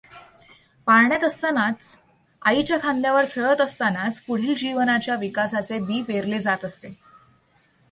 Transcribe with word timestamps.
पाळण्यात 0.87 1.23
असतानाच, 1.23 1.97
आईच्या 2.41 2.77
खांद्यावर 2.83 3.25
खेळत 3.31 3.61
असतानाच, 3.61 4.21
पुढील 4.21 4.53
जीवनाच्या 4.55 5.15
विकासाचे 5.15 5.79
बी 5.79 6.01
पेरले 6.01 6.39
जात 6.39 6.65
असते. 6.65 6.93